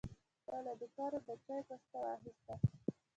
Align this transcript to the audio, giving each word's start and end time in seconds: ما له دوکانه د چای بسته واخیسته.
ما 0.47 0.57
له 0.65 0.73
دوکانه 0.79 1.19
د 1.27 1.29
چای 1.45 1.61
بسته 1.67 1.95
واخیسته. 2.01 2.53